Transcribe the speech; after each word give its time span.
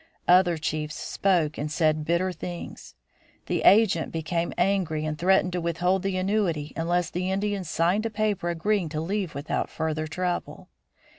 Other 0.27 0.57
chiefs 0.57 0.95
spoke 0.95 1.59
and 1.59 1.71
said 1.71 2.05
bitter 2.05 2.31
things. 2.31 2.95
The 3.45 3.61
agent 3.61 4.11
became 4.11 4.51
angry 4.57 5.05
and 5.05 5.15
threatened 5.15 5.53
to 5.53 5.61
withhold 5.61 6.01
the 6.01 6.17
annuity 6.17 6.73
unless 6.75 7.11
the 7.11 7.29
Indians 7.29 7.69
signed 7.69 8.07
a 8.07 8.09
paper 8.09 8.49
agreeing 8.49 8.89
to 8.89 8.99
leave 8.99 9.35
without 9.35 9.69
further 9.69 10.07
trouble. 10.07 10.69